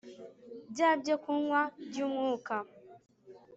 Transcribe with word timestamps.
bya 0.71 0.89
byokunywa 0.99 1.61
by 1.87 1.97
Umwuka 2.05 2.55